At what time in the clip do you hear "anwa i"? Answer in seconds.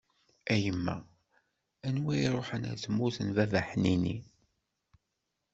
1.87-2.29